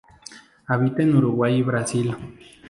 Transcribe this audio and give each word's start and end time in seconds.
Habita 0.65 1.03
en 1.03 1.15
Uruguay 1.15 1.57
y 1.57 1.61
Brasil. 1.61 2.15